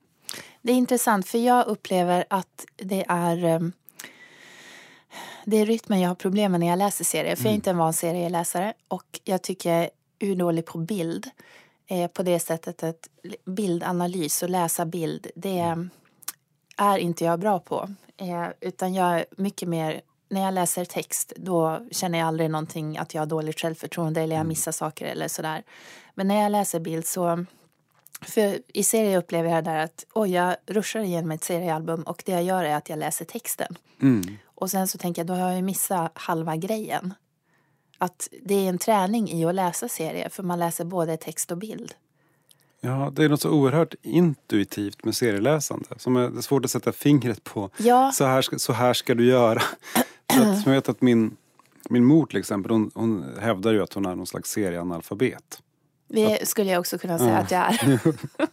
Det 0.62 0.72
är 0.72 0.76
intressant 0.76 1.28
för 1.28 1.38
jag 1.38 1.68
upplever 1.68 2.26
att 2.30 2.66
det 2.76 3.06
är 3.08 3.44
eh, 3.44 3.60
det 5.46 5.58
är 5.58 5.66
rytmen 5.66 6.02
jag 6.02 6.10
har 6.10 6.16
problem 6.16 6.52
med 6.52 6.60
när 6.60 6.68
jag 6.68 6.78
läser 6.78 7.06
serier. 7.06 7.36
För 7.36 7.44
jag 7.44 7.52
är 7.52 7.56
inte 7.56 7.70
en 7.70 7.78
van 7.78 7.94
serieläsare 7.94 8.74
och 8.88 9.20
jag 9.24 9.42
tycker 9.42 9.74
jag 9.74 9.84
är 9.84 9.90
urdålig 10.20 10.66
på 10.66 10.78
bild. 10.78 11.30
Eh, 11.88 12.08
på 12.08 12.24
det 12.24 12.40
sättet 12.40 12.84
att 12.84 13.10
bildanalys 13.46 14.44
och 14.44 14.50
läsa 14.50 14.86
bild, 14.86 15.28
det 15.36 15.76
är 16.78 16.98
inte 16.98 17.26
jag 17.26 17.40
bra 17.40 17.60
på. 17.60 17.90
Eh, 18.18 18.48
utan 18.62 18.94
jag 18.94 19.20
är 19.20 19.26
mycket 19.38 19.70
mer, 19.70 20.02
när 20.30 20.42
jag 20.42 20.54
läser 20.54 20.86
text 20.86 21.34
då 21.36 21.88
känner 21.92 22.20
jag 22.20 22.28
aldrig 22.28 22.50
någonting 22.50 22.98
att 22.98 23.14
jag 23.14 23.22
har 23.22 23.26
dåligt 23.26 23.60
självförtroende 23.60 24.22
eller 24.22 24.36
jag 24.36 24.46
missar 24.46 24.72
saker 24.72 25.06
eller 25.06 25.28
sådär. 25.28 25.64
Men 26.14 26.28
när 26.28 26.42
jag 26.42 26.52
läser 26.52 26.80
bild 26.80 27.08
så 27.08 27.46
för 28.22 28.60
i 28.68 28.84
serier 28.84 29.18
upplever 29.18 29.50
jag 29.50 29.64
där 29.64 29.78
att 29.78 30.06
oj, 30.14 30.32
jag 30.32 30.56
ruschar 30.66 31.00
igenom 31.00 31.32
ett 31.32 31.44
seriealbum 31.44 32.04
och 32.04 32.24
det 32.26 32.32
jag 32.32 32.44
gör 32.44 32.64
är 32.64 32.76
att 32.76 32.90
jag 32.90 33.00
läser 33.00 33.26
texten. 33.26 33.78
Mm. 34.02 34.38
Och 34.46 34.72
sen 34.72 34.88
så 34.88 34.98
tänker 34.98 35.20
jag, 35.20 35.28
då 35.28 35.34
har 35.34 35.52
jag 35.52 35.64
missat 35.64 36.12
halva 36.16 36.56
grejen. 36.56 37.14
Att 38.06 38.30
det 38.44 38.56
är 38.56 38.70
en 38.70 38.78
träning 38.78 39.32
i 39.32 39.46
att 39.46 39.56
läsa 39.56 39.88
serier, 39.88 40.30
för 40.30 40.44
man 40.44 40.60
läser 40.60 40.86
både 40.86 41.18
text 41.18 41.52
och 41.52 41.58
bild. 41.58 41.94
Ja, 42.82 43.12
det 43.16 43.24
är 43.24 43.30
något 43.30 43.42
så 43.42 43.50
oerhört 43.50 43.96
intuitivt 44.02 45.06
med 45.06 45.16
serieläsande. 45.16 45.86
Som 45.98 46.16
är, 46.16 46.30
det 46.30 46.38
är 46.38 46.42
svårt 46.42 46.66
att 46.66 46.72
sätta 46.72 46.92
fingret 46.92 47.44
på. 47.44 47.70
Ja. 47.78 48.12
Så, 48.12 48.26
här 48.26 48.42
ska, 48.42 48.60
så 48.60 48.74
här 48.74 48.94
ska 48.94 49.16
du 49.16 49.26
göra. 49.26 49.62
Så 50.34 50.42
att, 50.42 50.66
jag 50.66 50.74
vet 50.74 50.90
att 50.90 51.02
min, 51.02 51.38
min 51.90 52.06
mor 52.06 52.26
till 52.26 52.40
exempel, 52.40 52.72
hon, 52.72 52.92
hon 52.94 53.26
hävdar 53.40 53.74
ju 53.74 53.84
att 53.84 53.94
hon 53.94 54.06
är 54.06 54.16
någon 54.16 54.28
slags 54.28 54.52
serieanalfabet. 54.52 55.62
Det 56.08 56.48
skulle 56.48 56.72
jag 56.72 56.80
också 56.80 56.98
kunna 56.98 57.18
säga 57.20 57.32
Ja. 57.32 57.38
att 57.38 57.52
jag 57.52 57.62
är. 57.92 58.00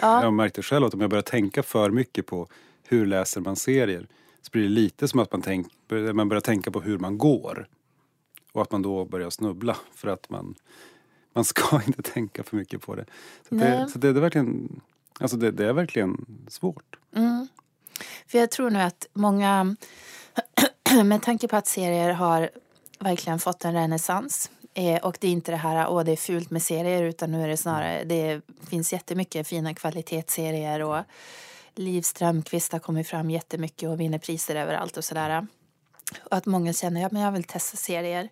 Jag 0.00 0.22
har 0.22 0.30
märkt 0.30 0.56
det 0.56 0.62
själv 0.62 0.86
att 0.86 0.94
om 0.94 1.00
jag 1.00 1.10
börjar 1.10 1.22
tänka 1.22 1.62
för 1.62 1.90
mycket 1.90 2.26
på 2.26 2.48
hur 2.88 3.06
läser 3.06 3.40
man 3.40 3.56
serier 3.56 4.06
så 4.42 4.50
blir 4.52 4.62
det 4.62 4.68
lite 4.68 5.08
som 5.08 5.20
att 5.20 5.32
man, 5.32 5.42
tänk, 5.42 5.66
man 6.14 6.28
börjar 6.28 6.40
tänka 6.40 6.70
på 6.70 6.80
hur 6.80 6.98
man 6.98 7.18
går. 7.18 7.68
Och 8.52 8.62
att 8.62 8.72
man 8.72 8.82
då 8.82 9.04
börjar 9.04 9.30
snubbla 9.30 9.76
för 9.94 10.08
att 10.08 10.30
man, 10.30 10.54
man 11.32 11.44
ska 11.44 11.80
inte 11.86 12.02
tänka 12.02 12.42
för 12.42 12.56
mycket 12.56 12.82
på 12.82 12.94
det. 12.94 13.04
Så, 13.48 13.54
det, 13.54 13.88
så 13.92 13.98
det, 13.98 14.12
det 14.12 14.18
är 14.18 14.22
verkligen, 14.22 14.80
alltså 15.20 15.36
det, 15.36 15.50
det 15.50 15.66
är 15.66 15.72
verkligen 15.72 16.26
svårt. 16.48 16.96
För 18.26 18.38
jag 18.38 18.50
tror 18.50 18.70
nu 18.70 18.80
att 18.80 19.06
många, 19.12 19.76
med 21.04 21.22
tanke 21.22 21.48
på 21.48 21.56
att 21.56 21.66
serier 21.66 22.12
har 22.12 22.50
verkligen 22.98 23.38
fått 23.38 23.64
en 23.64 23.72
renässans 23.72 24.50
eh, 24.74 25.04
och 25.04 25.18
det 25.20 25.28
är 25.28 25.32
inte 25.32 25.52
det 25.52 25.56
här 25.56 25.88
åh 25.90 26.04
det 26.04 26.12
är 26.12 26.16
fult 26.16 26.50
med 26.50 26.62
serier 26.62 27.02
utan 27.02 27.32
nu 27.32 27.42
är 27.42 27.48
det 27.48 27.56
snarare 27.56 28.04
det 28.04 28.40
finns 28.70 28.92
jättemycket 28.92 29.48
fina 29.48 29.74
kvalitetsserier 29.74 30.82
och 30.82 31.04
Liv 31.74 32.02
Strömquist 32.02 32.72
har 32.72 32.78
kommit 32.78 33.08
fram 33.08 33.30
jättemycket 33.30 33.88
och 33.88 34.00
vinner 34.00 34.18
priser 34.18 34.56
överallt 34.56 34.96
och 34.96 35.04
sådär. 35.04 35.46
Och 36.20 36.36
att 36.36 36.46
många 36.46 36.72
känner 36.72 37.06
att 37.06 37.12
ja, 37.12 37.20
jag 37.20 37.32
vill 37.32 37.44
testa 37.44 37.76
serier 37.76 38.28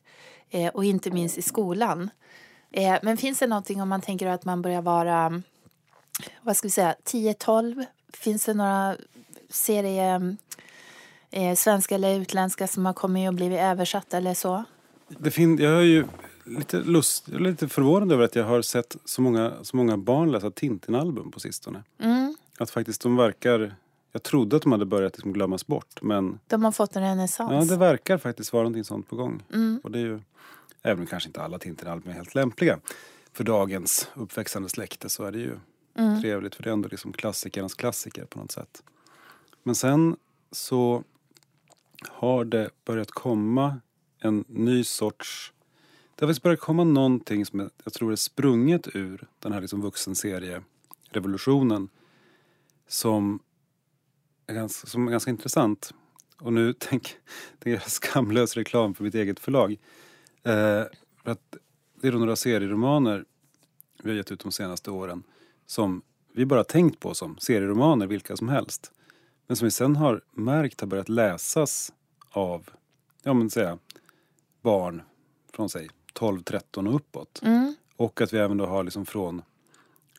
eh, 0.51 0.69
och 0.69 0.85
inte 0.85 1.11
minst 1.11 1.39
i 1.39 1.43
skolan. 1.43 2.11
Eh, 2.71 2.97
men 3.03 3.17
finns 3.17 3.39
det 3.39 3.47
någonting 3.47 3.83
om 3.83 3.89
man 3.89 4.01
tänker 4.01 4.27
att 4.27 4.45
man 4.45 4.63
börjar 4.63 4.83
vara 4.83 5.43
vad 6.43 6.57
ska 6.57 6.67
vi 6.67 6.71
säga, 6.73 6.95
10-12? 7.05 7.85
Finns 8.13 8.45
det 8.45 8.55
några 8.55 8.97
serier, 9.51 10.37
eh, 11.31 11.55
svenska 11.55 11.95
eller 11.95 12.21
utländska, 12.21 12.67
som 12.67 12.87
har 12.87 12.93
kommit 12.93 13.29
och 13.29 13.35
blivit 13.35 13.59
översatta 13.59 14.17
eller 14.17 14.35
så? 14.35 14.65
Det 15.09 15.31
fin- 15.31 15.59
jag 15.59 15.73
är 15.73 15.83
ju 15.83 16.05
lite, 16.45 16.77
lust, 16.77 17.29
jag 17.29 17.41
är 17.41 17.45
lite 17.45 17.69
förvånad 17.69 18.13
över 18.13 18.25
att 18.25 18.35
jag 18.35 18.45
har 18.45 18.63
sett 18.63 18.97
så 19.05 19.23
många, 19.23 19.53
så 19.63 19.77
många 19.77 19.97
barn 19.97 20.33
läsa 20.33 20.51
Tintin-album 20.51 21.31
på 21.31 21.41
sistone. 21.41 21.83
Mm. 21.99 22.37
Att 22.59 22.71
faktiskt 22.71 23.03
de 23.03 23.17
verkar... 23.17 23.75
Jag 24.17 24.23
trodde 24.23 24.57
att 24.57 24.63
de 24.63 24.73
hade 24.73 24.87
börjat 24.87 25.17
liksom 25.17 25.33
glömmas 25.33 25.67
bort 25.67 26.03
men 26.03 26.39
De 26.47 26.65
har 26.65 26.73
fått 26.73 26.97
en 26.97 27.03
renässans. 27.03 27.53
ja, 27.53 27.65
det 27.75 27.81
verkar 27.81 28.19
faktiskt 28.19 28.53
vara 28.53 28.63
någonting 28.63 28.85
sånt 28.85 29.09
på 29.09 29.17
gång. 29.17 29.43
Mm. 29.53 29.81
Och 29.85 29.91
det 29.91 29.99
är 29.99 30.03
ju, 30.03 30.21
även 30.83 31.01
om 31.01 31.07
kanske 31.07 31.29
inte 31.29 31.43
alla 31.43 31.59
Tintin-album 31.59 32.11
är 32.11 32.15
helt 32.15 32.35
lämpliga 32.35 32.79
för 33.33 33.45
dagens 33.45 34.09
uppväxande 34.15 34.69
släkte 34.69 35.09
så 35.09 35.25
är 35.25 35.33
det 35.33 35.39
ju 35.39 35.59
Mm. 35.99 36.21
trevligt 36.23 36.55
för 36.55 36.63
det 36.63 36.69
är 36.71 36.73
ändå 36.73 36.89
liksom 36.89 37.13
klassikernas 37.13 37.75
klassiker 37.75 38.25
på 38.25 38.39
något 38.39 38.53
sätt. 38.53 38.83
Men 39.63 39.75
sen 39.75 40.17
så 40.51 41.03
har 42.09 42.45
det 42.45 42.71
börjat 42.85 43.11
komma 43.11 43.81
en 44.19 44.45
ny 44.49 44.85
sorts... 44.85 45.53
Det 46.15 46.25
har 46.25 46.29
faktiskt 46.29 46.43
börjat 46.43 46.61
komma 46.61 46.85
någonting 46.85 47.47
som 47.47 47.71
jag 47.85 47.93
tror 47.93 48.13
är 48.13 48.17
sprunget 48.17 48.89
ur 48.97 49.27
den 49.39 49.53
här 49.53 49.61
liksom 49.61 49.81
vuxenserierevolutionen 49.81 51.89
som 52.89 53.41
ganska, 54.55 54.87
som 54.87 55.07
är 55.07 55.11
ganska 55.11 55.31
intressant. 55.31 55.95
Och 56.41 56.53
nu 56.53 56.73
tänker 56.79 57.13
jag 57.63 57.71
göra 57.73 57.81
skamlös 57.81 58.55
reklam 58.55 58.95
för 58.95 59.05
mitt 59.05 59.15
eget 59.15 59.41
förlag. 59.41 59.73
Eh, 60.43 60.85
för 61.23 61.31
att 61.31 61.57
det 62.01 62.09
är 62.09 62.13
då 62.13 62.19
några 62.19 62.37
serieromaner 62.37 63.25
vi 64.03 64.11
har 64.11 64.17
gett 64.17 64.33
ut 64.33 64.41
de 64.41 64.53
senaste 64.53 64.91
åren 64.91 65.23
som 65.67 66.03
vi 66.33 66.47
bara 66.47 66.65
tänkt 66.65 67.01
på 67.01 67.15
som 67.15 67.39
serieromaner, 67.39 68.07
vilka 68.07 68.37
som 68.37 68.49
helst. 68.49 68.93
Men 69.47 69.57
som 69.57 69.65
vi 69.65 69.71
sen 69.71 69.97
har 69.97 70.21
märkt 70.33 70.81
har 70.81 70.89
börjat 70.89 71.09
läsas 71.09 71.93
av, 72.31 72.71
ja 73.23 73.35
men 73.35 73.51
säga, 73.51 73.79
barn 74.63 75.03
från 75.53 75.69
sig 75.69 75.89
12, 76.13 76.43
13 76.43 76.87
och 76.87 76.95
uppåt. 76.95 77.41
Mm. 77.43 77.75
Och 77.97 78.21
att 78.21 78.33
vi 78.33 78.39
även 78.39 78.57
då 78.57 78.67
har 78.67 78.85
liksom 78.85 79.07
från 79.07 79.43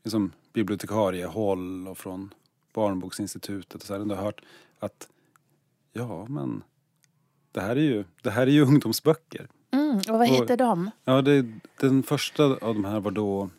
liksom 0.03 0.31
bibliotekariehåll 0.53 1.87
och 1.87 1.97
från 1.97 2.33
Barnboksinstitutet 2.77 3.81
och 3.81 3.87
så 3.87 3.93
här 3.93 4.01
ändå 4.01 4.15
hört 4.15 4.41
att 4.79 5.07
ja 5.93 6.25
men 6.29 6.63
det 7.51 7.61
här 7.61 7.75
är 7.75 7.81
ju, 7.81 8.03
det 8.21 8.29
här 8.29 8.47
är 8.47 8.51
ju 8.51 8.61
ungdomsböcker. 8.65 9.47
Mm. 9.71 9.97
Och 9.97 10.19
vad 10.19 10.27
heter 10.27 10.57
de? 10.57 10.91
Ja, 11.03 11.21
det, 11.21 11.45
den 11.79 12.03
första 12.03 12.43
av 12.43 12.73
de 12.73 12.85
här 12.85 12.99
var 12.99 13.11
då 13.11 13.49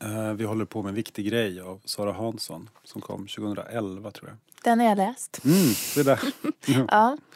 eh, 0.00 0.32
Vi 0.32 0.44
håller 0.44 0.64
på 0.64 0.82
med 0.82 0.88
en 0.88 0.94
viktig 0.94 1.26
grej 1.26 1.60
av 1.60 1.80
Sara 1.84 2.12
Hansson 2.12 2.68
som 2.84 3.00
kom 3.00 3.26
2011 3.26 4.10
tror 4.10 4.28
jag. 4.28 4.36
Den 4.64 4.80
har 4.80 4.86
jag 4.86 4.96
läst. 4.96 5.44
Mm, 5.44 5.74
det 5.94 6.02
där. 6.02 6.20
Ja. 6.88 7.16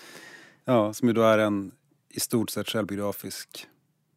Ja, 0.64 0.92
som 0.92 1.08
ju 1.08 1.14
då 1.14 1.23
är 1.23 1.38
en 1.38 1.73
i 2.08 2.20
stort 2.20 2.50
sett 2.50 2.68
självbiografisk 2.68 3.66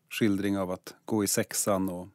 skildring 0.10 0.58
av 0.58 0.72
att 0.72 0.94
gå 1.06 1.24
i 1.24 1.28
sexan 1.28 1.90
och 1.90 2.08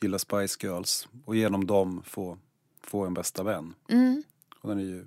gilla 0.00 0.18
Spice 0.18 0.66
Girls 0.66 1.08
och 1.24 1.36
genom 1.36 1.66
dem 1.66 2.02
få, 2.06 2.38
få 2.86 3.06
en 3.06 3.14
bästa 3.14 3.42
vän. 3.42 3.74
Mm. 3.88 4.22
Och 4.60 4.68
den 4.68 4.78
är 4.78 4.82
ju 4.82 5.06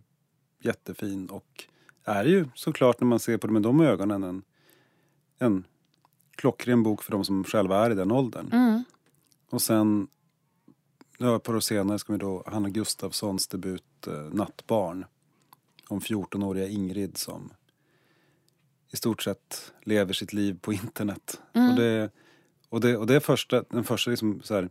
jättefin 0.59 1.29
och 1.29 1.65
är 2.03 2.25
ju 2.25 2.45
såklart 2.55 2.99
när 2.99 3.07
man 3.07 3.19
ser 3.19 3.37
på 3.37 3.47
det 3.47 3.53
med 3.53 3.61
de 3.61 3.81
ögonen 3.81 4.23
en, 4.23 4.43
en 5.39 5.63
klockren 6.35 6.83
bok 6.83 7.03
för 7.03 7.11
de 7.11 7.25
som 7.25 7.43
själva 7.43 7.85
är 7.85 7.91
i 7.91 7.95
den 7.95 8.11
åldern. 8.11 8.49
Mm. 8.53 8.83
Och 9.49 9.61
sen, 9.61 10.07
ett 11.19 11.43
par 11.43 11.55
år 11.55 11.59
senare 11.59 11.99
ska 11.99 12.13
vi 12.13 12.19
då 12.19 12.43
Hanna 12.45 12.69
Gustafssons 12.69 13.47
debut 13.47 14.07
eh, 14.07 14.13
Nattbarn. 14.13 15.05
Om 15.89 15.99
14-åriga 15.99 16.67
Ingrid 16.67 17.17
som 17.17 17.53
i 18.91 18.95
stort 18.95 19.21
sett 19.21 19.73
lever 19.83 20.13
sitt 20.13 20.33
liv 20.33 20.59
på 20.61 20.73
internet. 20.73 21.41
Mm. 21.53 21.69
Och 21.69 21.75
det, 21.75 22.11
och 22.69 22.81
det, 22.81 22.97
och 22.97 23.07
det 23.07 23.15
är 23.15 23.19
första, 23.19 23.63
den 23.69 23.83
första 23.83 24.11
liksom 24.11 24.41
så 24.43 24.53
här, 24.53 24.69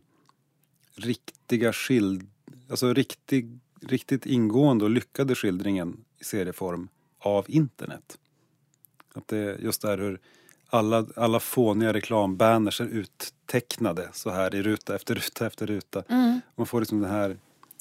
riktiga 0.95 1.73
skild... 1.73 2.29
Alltså 2.69 2.93
riktig, 2.93 3.59
riktigt 3.81 4.25
ingående 4.25 4.85
och 4.85 4.91
lyckade 4.91 5.35
skildringen 5.35 6.03
i 6.19 6.23
serieform 6.23 6.87
av 7.19 7.45
internet. 7.47 8.17
Att 9.13 9.27
det 9.27 9.59
just 9.59 9.83
här 9.83 9.97
hur 9.97 10.19
alla, 10.69 11.05
alla 11.15 11.39
fåniga 11.39 11.93
reklambanners 11.93 12.81
är 12.81 12.85
uttecknade 12.85 14.09
så 14.13 14.29
här 14.29 14.55
i 14.55 14.61
ruta 14.61 14.95
efter 14.95 15.15
ruta 15.15 15.47
efter 15.47 15.67
ruta. 15.67 16.03
Mm. 16.09 16.41
Man 16.55 16.67
får 16.67 16.79
liksom 16.79 16.99
det 16.99 17.07
här, 17.07 17.37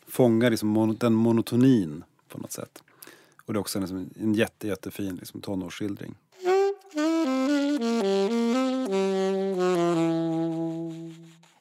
fångar 0.06 0.50
liksom 0.50 0.68
mon, 0.68 0.96
den 0.96 1.14
monotonin 1.14 2.04
på 2.28 2.38
något 2.38 2.52
sätt. 2.52 2.82
Och 3.46 3.52
det 3.52 3.56
är 3.56 3.60
också 3.60 3.78
en, 3.78 3.82
liksom, 3.82 4.10
en 4.20 4.34
jätte, 4.34 4.68
jättefin 4.68 5.16
liksom, 5.16 5.40
tonårsskildring. 5.40 6.14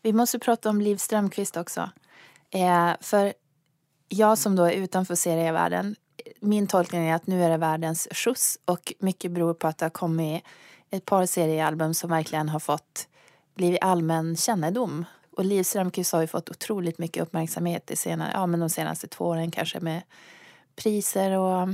Vi 0.01 0.13
måste 0.13 0.39
prata 0.39 0.69
om 0.69 0.81
Liv 0.81 0.97
Strömquist 0.97 1.57
också. 1.57 1.89
Eh, 2.51 2.91
för 3.01 3.33
jag 4.09 4.37
som 4.37 4.55
då 4.55 4.63
är 4.63 4.71
utanför 4.71 5.15
serievärlden, 5.15 5.95
min 6.39 6.67
tolkning 6.67 7.07
är 7.07 7.15
att 7.15 7.27
nu 7.27 7.43
är 7.43 7.49
det 7.49 7.57
världens 7.57 8.07
skjuts 8.11 8.59
och 8.65 8.93
mycket 8.99 9.31
beror 9.31 9.53
på 9.53 9.67
att 9.67 9.77
det 9.77 9.85
har 9.85 9.89
kommit 9.89 10.43
ett 10.89 11.05
par 11.05 11.25
seriealbum 11.25 11.93
som 11.93 12.09
verkligen 12.09 12.49
har 12.49 12.59
fått 12.59 13.07
blivit 13.55 13.83
allmän 13.83 14.35
kännedom. 14.35 15.05
Och 15.37 15.45
Liv 15.45 15.63
Strömquist 15.63 16.13
har 16.13 16.21
ju 16.21 16.27
fått 16.27 16.49
otroligt 16.49 16.97
mycket 16.97 17.23
uppmärksamhet 17.23 17.91
i 17.91 17.95
senare, 17.95 18.31
ja, 18.33 18.45
men 18.45 18.59
de 18.59 18.69
senaste 18.69 19.07
två 19.07 19.25
åren 19.25 19.51
kanske 19.51 19.79
med 19.79 20.01
priser 20.75 21.31
och 21.31 21.69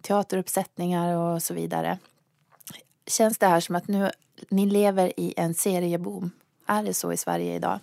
teateruppsättningar 0.00 1.16
och 1.16 1.42
så 1.42 1.54
vidare. 1.54 1.98
Känns 3.06 3.38
det 3.38 3.46
här 3.46 3.60
som 3.60 3.76
att 3.76 3.88
nu 3.88 4.10
ni 4.48 4.66
lever 4.66 5.20
i 5.20 5.34
en 5.36 5.54
serieboom? 5.54 6.30
Är 6.66 6.82
det 6.82 6.94
så 6.94 7.12
i 7.12 7.16
Sverige 7.16 7.54
idag? 7.54 7.78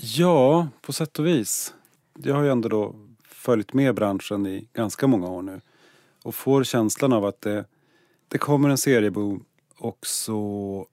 Ja, 0.00 0.68
på 0.80 0.92
sätt 0.92 1.18
och 1.18 1.26
vis. 1.26 1.74
Jag 2.22 2.34
har 2.34 2.42
ju 2.42 2.50
ändå 2.50 2.68
då 2.68 2.94
följt 3.24 3.72
med 3.72 3.94
branschen 3.94 4.46
i 4.46 4.68
ganska 4.72 5.06
många 5.06 5.28
år 5.28 5.42
nu 5.42 5.60
och 6.22 6.34
får 6.34 6.64
känslan 6.64 7.12
av 7.12 7.24
att 7.24 7.40
det, 7.40 7.64
det 8.28 8.38
kommer 8.38 8.68
en 8.68 8.78
serieboom 8.78 9.44
och 9.78 10.06
så 10.06 10.86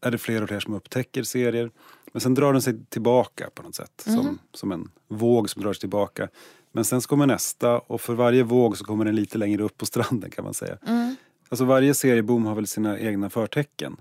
är 0.00 0.10
det 0.10 0.18
fler 0.18 0.42
och 0.42 0.48
fler 0.48 0.60
som 0.60 0.74
upptäcker 0.74 1.22
serier. 1.22 1.70
Men 2.12 2.20
sen 2.20 2.34
drar 2.34 2.52
den 2.52 2.62
sig 2.62 2.84
tillbaka 2.88 3.50
på 3.54 3.62
något 3.62 3.74
sätt. 3.74 4.02
Som, 4.04 4.38
som 4.52 4.72
en 4.72 4.90
våg 5.08 5.50
som 5.50 5.62
drar 5.62 5.72
sig 5.72 5.80
tillbaka. 5.80 6.28
Men 6.72 6.84
sen 6.84 7.00
så 7.00 7.08
kommer 7.08 7.26
nästa 7.26 7.78
och 7.78 8.00
för 8.00 8.14
varje 8.14 8.42
våg 8.42 8.78
så 8.78 8.84
kommer 8.84 9.04
den 9.04 9.16
lite 9.16 9.38
längre 9.38 9.62
upp 9.62 9.78
på 9.78 9.86
stranden 9.86 10.30
kan 10.30 10.44
man 10.44 10.54
säga. 10.54 10.78
Mm. 10.86 11.16
Alltså 11.48 11.64
varje 11.64 11.94
serieboom 11.94 12.46
har 12.46 12.54
väl 12.54 12.66
sina 12.66 12.98
egna 12.98 13.30
förtecken. 13.30 13.96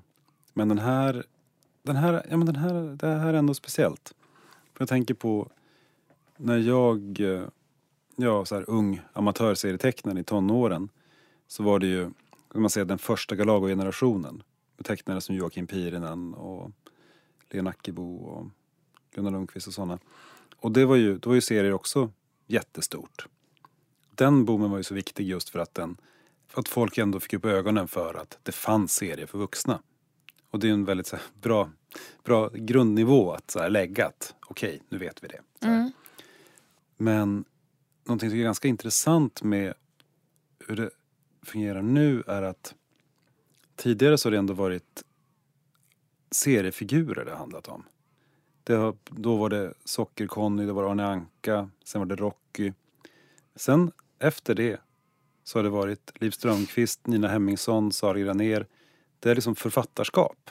Men 0.53 0.69
den 0.69 0.79
här, 0.79 1.23
den 1.83 1.95
här, 1.95 2.25
ja 2.29 2.37
men 2.37 2.45
den 2.45 2.55
här, 2.55 2.73
det 2.73 3.07
här 3.07 3.33
är 3.33 3.37
ändå 3.37 3.53
speciellt. 3.53 4.13
För 4.73 4.81
jag 4.81 4.89
tänker 4.89 5.13
på 5.13 5.51
när 6.37 6.57
jag, 6.57 7.19
eh, 7.19 7.43
ja 8.15 8.45
så 8.45 8.55
här 8.55 8.69
ung 8.69 9.01
amatörserietecknare 9.13 10.19
i 10.19 10.23
tonåren. 10.23 10.89
Så 11.47 11.63
var 11.63 11.79
det 11.79 11.87
ju, 11.87 12.11
kan 12.51 12.61
man 12.61 12.69
säga 12.69 12.85
den 12.85 12.97
första 12.97 13.35
Galago-generationen. 13.35 14.43
Med 14.77 14.85
tecknare 14.85 15.21
som 15.21 15.35
Joakim 15.35 15.67
Pirinen 15.67 16.33
och 16.33 16.71
Lena 17.49 17.69
Ackebo 17.69 18.15
och 18.15 18.47
Gunnar 19.15 19.31
Lundqvist 19.31 19.67
och 19.67 19.73
sådana. 19.73 19.99
Och 20.55 20.71
det 20.71 20.85
var 20.85 20.95
ju, 20.95 21.17
då 21.17 21.29
var 21.29 21.35
ju 21.35 21.41
serier 21.41 21.73
också 21.73 22.11
jättestort. 22.47 23.27
Den 24.15 24.45
boomen 24.45 24.71
var 24.71 24.77
ju 24.77 24.83
så 24.83 24.95
viktig 24.95 25.27
just 25.27 25.49
för 25.49 25.59
att 25.59 25.73
den 25.73 25.97
för 26.47 26.59
att 26.59 26.67
folk 26.67 26.97
ändå 26.97 27.19
fick 27.19 27.33
upp 27.33 27.45
ögonen 27.45 27.87
för 27.87 28.13
att 28.13 28.39
det 28.43 28.51
fanns 28.51 28.93
serier 28.93 29.25
för 29.25 29.37
vuxna. 29.37 29.79
Och 30.53 30.59
det 30.59 30.69
är 30.69 30.73
en 30.73 30.85
väldigt 30.85 31.11
här, 31.11 31.21
bra, 31.41 31.69
bra 32.23 32.49
grundnivå 32.53 33.31
att 33.31 33.51
så 33.51 33.59
här, 33.59 33.69
lägga 33.69 34.07
att 34.07 34.35
okej, 34.47 34.81
nu 34.89 34.97
vet 34.97 35.23
vi 35.23 35.27
det. 35.27 35.67
Mm. 35.67 35.91
Men 36.97 37.45
någonting 38.03 38.29
som 38.29 38.39
är 38.39 38.43
ganska 38.43 38.67
intressant 38.67 39.43
med 39.43 39.73
hur 40.67 40.75
det 40.75 40.89
fungerar 41.41 41.81
nu 41.81 42.23
är 42.27 42.41
att 42.41 42.75
tidigare 43.75 44.17
så 44.17 44.27
har 44.27 44.31
det 44.31 44.37
ändå 44.37 44.53
varit 44.53 45.03
seriefigurer 46.31 47.25
det 47.25 47.35
handlat 47.35 47.67
om. 47.67 47.83
Det 48.63 48.93
då 49.09 49.35
var 49.35 49.49
det 49.49 49.73
Socker-Conny, 49.85 50.65
det 50.65 50.73
var 50.73 50.91
Arne 50.91 51.05
Anka, 51.05 51.69
sen 51.83 52.01
var 52.01 52.05
det 52.05 52.15
Rocky. 52.15 52.73
Sen 53.55 53.91
efter 54.19 54.55
det 54.55 54.81
så 55.43 55.59
har 55.59 55.63
det 55.63 55.69
varit 55.69 56.11
Liv 56.15 56.31
Strömquist, 56.31 57.07
Nina 57.07 57.27
Hemmingsson, 57.27 57.91
Sara 57.91 58.17
Granér. 58.17 58.65
Det 59.23 59.31
är 59.31 59.35
liksom 59.35 59.55
författarskap. 59.55 60.49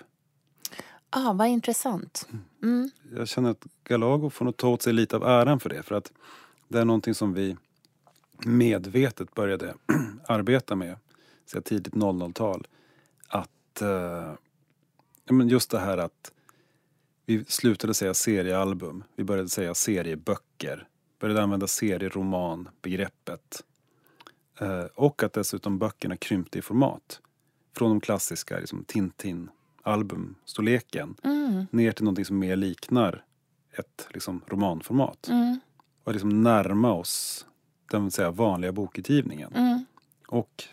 Ah, 1.11 1.33
vad 1.33 1.49
intressant. 1.49 2.29
Mm. 2.63 2.91
Jag 3.17 3.29
känner 3.29 3.51
att 3.51 3.67
Galago 3.85 4.31
får 4.31 4.45
nog 4.45 4.57
ta 4.57 4.69
åt 4.69 4.83
sig 4.83 4.93
lite 4.93 5.17
av 5.17 5.23
äran 5.23 5.61
för 5.61 5.69
det. 5.69 5.83
För 5.83 5.95
att 5.95 6.13
det 6.69 6.81
är 6.81 6.85
någonting 6.85 7.15
som 7.15 7.35
vi 7.35 7.57
medvetet 8.45 9.35
började 9.35 9.75
arbeta 10.29 10.77
med 10.77 10.97
så 11.47 11.61
tidigt 11.61 11.95
00-tal. 11.95 12.67
Att, 13.29 13.83
eh, 13.83 14.35
just 15.49 15.71
det 15.71 15.79
här 15.79 15.99
att 15.99 16.33
vi 17.27 17.45
slutade 17.45 17.95
säga 17.95 18.15
seriealbum. 18.15 19.05
Vi 19.17 19.25
började 19.25 19.49
säga 19.49 19.75
serieböcker. 19.75 20.89
Började 21.21 21.43
använda 21.43 21.67
serieroman-begreppet. 21.67 23.63
Eh, 24.61 24.85
och 24.95 25.23
att 25.23 25.33
dessutom 25.33 25.79
böckerna 25.79 26.17
krympte 26.17 26.59
i 26.59 26.63
format. 26.63 27.21
Från 27.73 27.91
de 27.91 28.01
klassiska 28.01 28.59
liksom, 28.59 28.85
Tintin-albumstorleken 28.85 31.15
Mm. 31.23 31.67
ner 31.71 31.93
till 31.93 32.05
någonting 32.05 32.25
som 32.25 32.39
mer 32.39 32.57
liknar 32.57 33.25
ett 33.73 34.09
liksom, 34.11 34.41
romanformat. 34.47 35.29
Mm. 35.29 35.61
Och 36.05 36.13
liksom 36.13 36.43
närma 36.43 36.93
oss 36.93 37.47
den 37.91 38.11
säga, 38.11 38.31
vanliga 38.31 38.73
bokutgivningen. 38.73 39.53
Mm. 39.55 39.85
Och 40.29 40.65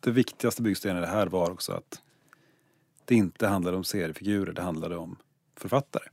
det 0.00 0.10
viktigaste 0.10 0.62
byggstenen 0.62 0.96
i 0.96 1.00
det 1.00 1.06
här 1.06 1.26
var 1.26 1.50
också 1.50 1.72
att 1.72 2.02
det 3.04 3.14
inte 3.14 3.46
handlade 3.46 3.76
om 3.76 3.84
seriefigurer, 3.84 4.52
det 4.52 4.62
handlade 4.62 4.96
om 4.96 5.16
författare. 5.56 6.08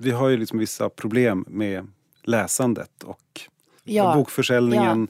vi 0.00 0.10
har 0.10 0.28
ju 0.28 0.36
liksom 0.36 0.58
vissa 0.58 0.88
problem 0.88 1.44
med 1.48 1.86
läsandet 2.22 3.02
och 3.02 3.20
Ja. 3.88 4.14
bokförsäljningen 4.14 5.08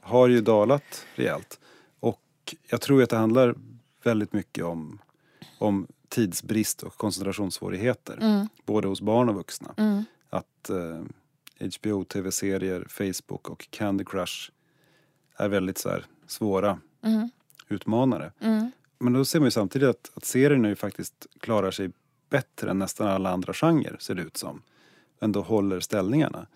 har 0.00 0.28
ju 0.28 0.40
dalat 0.40 1.06
rejält. 1.14 1.60
Och 2.00 2.54
jag 2.68 2.80
tror 2.80 3.02
att 3.02 3.10
det 3.10 3.16
handlar 3.16 3.54
väldigt 4.02 4.32
mycket 4.32 4.64
om, 4.64 4.98
om 5.58 5.86
tidsbrist 6.08 6.82
och 6.82 6.96
koncentrationssvårigheter. 6.96 8.18
Mm. 8.20 8.48
Både 8.64 8.88
hos 8.88 9.00
barn 9.00 9.28
och 9.28 9.34
vuxna. 9.34 9.74
Mm. 9.76 10.04
Att 10.30 10.70
eh, 10.70 11.02
HBO, 11.78 12.04
tv-serier, 12.04 12.86
Facebook 12.88 13.50
och 13.50 13.66
Candy 13.70 14.04
Crush 14.04 14.50
är 15.36 15.48
väldigt 15.48 15.78
så 15.78 15.88
här, 15.88 16.06
svåra 16.26 16.78
Mm. 17.02 17.30
utmanare. 17.68 18.32
Mm. 18.40 18.70
Men 18.98 19.12
då 19.12 19.24
ser 19.24 19.40
man 19.40 19.46
ju 19.46 19.50
samtidigt 19.50 19.88
att, 19.88 20.10
att 20.14 20.24
serierna 20.24 20.68
ju 20.68 20.76
faktiskt 20.76 21.26
klarar 21.40 21.70
sig 21.70 21.90
bättre 22.30 22.70
än 22.70 22.78
nästan 22.78 23.06
alla 23.06 23.30
andra 23.30 23.52
genrer 23.52 23.96
ser 23.98 24.14
det 24.14 24.22
ut 24.22 24.36
som. 24.36 24.62
Ändå 25.20 25.42
håller 25.42 25.80
ställningarna. 25.80 26.46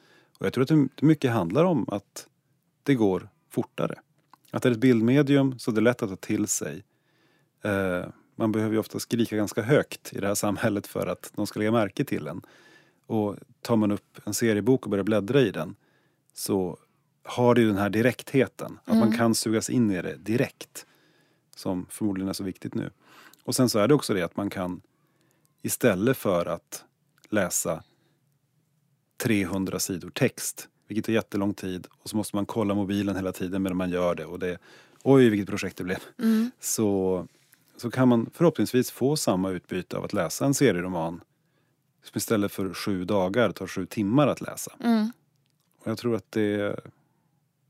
Och 0.40 0.46
jag 0.46 0.52
tror 0.52 0.62
att 0.62 0.68
det 0.96 1.02
mycket 1.02 1.30
handlar 1.30 1.64
om 1.64 1.88
att 1.88 2.26
det 2.82 2.94
går 2.94 3.28
fortare. 3.50 3.94
Att 4.50 4.62
det 4.62 4.68
är 4.68 4.72
ett 4.72 4.78
bildmedium 4.78 5.58
så 5.58 5.70
det 5.70 5.78
är 5.78 5.82
lätt 5.82 6.02
att 6.02 6.10
ta 6.10 6.16
till 6.16 6.46
sig. 6.46 6.84
Eh, 7.62 8.04
man 8.36 8.52
behöver 8.52 8.72
ju 8.72 8.78
ofta 8.78 8.98
skrika 8.98 9.36
ganska 9.36 9.62
högt 9.62 10.12
i 10.12 10.20
det 10.20 10.26
här 10.26 10.34
samhället 10.34 10.86
för 10.86 11.06
att 11.06 11.32
de 11.34 11.46
ska 11.46 11.58
lägga 11.58 11.72
märke 11.72 12.04
till 12.04 12.26
en. 12.26 12.42
Och 13.06 13.36
tar 13.60 13.76
man 13.76 13.92
upp 13.92 14.20
en 14.24 14.34
seriebok 14.34 14.84
och 14.84 14.90
börjar 14.90 15.04
bläddra 15.04 15.40
i 15.40 15.50
den 15.50 15.76
så 16.32 16.78
har 17.24 17.54
det 17.54 17.60
ju 17.60 17.66
den 17.66 17.78
här 17.78 17.90
direktheten. 17.90 18.78
Att 18.84 18.96
man 18.96 19.16
kan 19.16 19.34
sugas 19.34 19.70
in 19.70 19.90
i 19.90 20.02
det 20.02 20.16
direkt. 20.16 20.86
Som 21.56 21.86
förmodligen 21.90 22.28
är 22.28 22.32
så 22.32 22.44
viktigt 22.44 22.74
nu. 22.74 22.90
Och 23.44 23.54
sen 23.54 23.68
så 23.68 23.78
är 23.78 23.88
det 23.88 23.94
också 23.94 24.14
det 24.14 24.22
att 24.22 24.36
man 24.36 24.50
kan 24.50 24.80
istället 25.62 26.16
för 26.16 26.46
att 26.46 26.84
läsa 27.28 27.82
300 29.22 29.78
sidor 29.78 30.10
text, 30.10 30.68
vilket 30.88 31.08
är 31.08 31.12
jättelång 31.12 31.54
tid 31.54 31.86
och 31.90 32.10
så 32.10 32.16
måste 32.16 32.36
man 32.36 32.46
kolla 32.46 32.74
mobilen 32.74 33.16
hela 33.16 33.32
tiden 33.32 33.62
medan 33.62 33.76
man 33.76 33.90
gör 33.90 34.14
det 34.14 34.24
och 34.24 34.38
det, 34.38 34.58
oj 35.02 35.28
vilket 35.28 35.48
projekt 35.48 35.76
det 35.76 35.84
blev. 35.84 35.98
Mm. 36.18 36.50
Så, 36.60 37.26
så 37.76 37.90
kan 37.90 38.08
man 38.08 38.30
förhoppningsvis 38.34 38.90
få 38.90 39.16
samma 39.16 39.50
utbyte 39.50 39.96
av 39.96 40.04
att 40.04 40.12
läsa 40.12 40.44
en 40.46 40.54
serieroman 40.54 41.20
som 42.02 42.18
istället 42.18 42.52
för 42.52 42.74
sju 42.74 43.04
dagar 43.04 43.52
tar 43.52 43.66
sju 43.66 43.86
timmar 43.86 44.26
att 44.26 44.40
läsa. 44.40 44.72
Mm. 44.80 45.12
Och 45.78 45.90
jag 45.90 45.98
tror 45.98 46.16
att 46.16 46.32
det 46.32 46.42
är, 46.42 46.80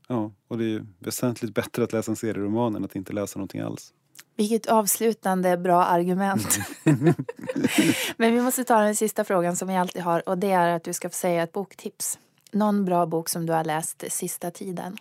ja, 0.07 0.31
och 0.47 0.57
det 0.57 0.73
är 0.73 0.85
väsentligt 0.99 1.53
bättre 1.53 1.83
att 1.83 1.93
läsa 1.93 2.11
en 2.11 2.15
serieroman 2.15 2.75
än 2.75 2.85
att 2.85 2.95
inte 2.95 3.13
läsa 3.13 3.39
någonting 3.39 3.61
alls. 3.61 3.93
Vilket 4.35 4.67
avslutande 4.67 5.57
bra 5.57 5.83
argument. 5.83 6.59
Men 8.17 8.33
vi 8.33 8.41
måste 8.41 8.63
ta 8.63 8.79
den 8.79 8.95
sista 8.95 9.23
frågan 9.23 9.55
som 9.55 9.67
vi 9.67 9.75
alltid 9.75 10.01
har 10.01 10.29
och 10.29 10.37
det 10.37 10.51
är 10.51 10.75
att 10.75 10.83
du 10.83 10.93
ska 10.93 11.09
få 11.09 11.15
säga 11.15 11.43
ett 11.43 11.51
boktips. 11.51 12.19
Någon 12.51 12.85
bra 12.85 13.05
bok 13.05 13.29
som 13.29 13.45
du 13.45 13.53
har 13.53 13.63
läst 13.63 14.03
sista 14.09 14.51
tiden. 14.51 14.97